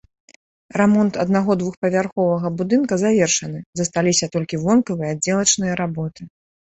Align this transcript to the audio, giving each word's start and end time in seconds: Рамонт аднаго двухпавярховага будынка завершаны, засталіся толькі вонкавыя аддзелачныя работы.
Рамонт 0.81 1.13
аднаго 1.23 1.51
двухпавярховага 1.61 2.47
будынка 2.61 2.93
завершаны, 3.03 3.59
засталіся 3.81 4.25
толькі 4.37 4.59
вонкавыя 4.63 5.11
аддзелачныя 5.17 5.73
работы. 5.83 6.21